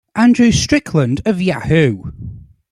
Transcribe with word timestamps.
Andrew 0.15 0.51
Strickland 0.51 1.21
of 1.27 1.39
Yahoo! 1.39 2.11